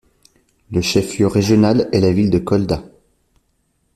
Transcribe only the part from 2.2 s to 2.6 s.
de